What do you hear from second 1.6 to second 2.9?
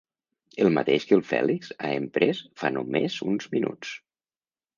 ha emprès fa